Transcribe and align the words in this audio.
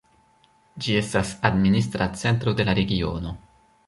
Ĝi 0.85 0.95
estas 1.01 1.33
administra 1.49 2.07
centro 2.21 2.55
de 2.61 2.65
la 2.71 2.75
regiono. 2.81 3.35